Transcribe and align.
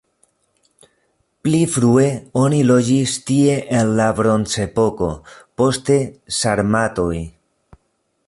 Pli 1.47 1.59
frue 1.73 2.05
oni 2.43 2.61
loĝis 2.69 3.13
tie 3.27 3.59
en 3.81 3.93
la 3.99 4.07
bronzepoko, 4.21 5.11
poste 5.63 5.99
sarmatoj. 6.39 7.15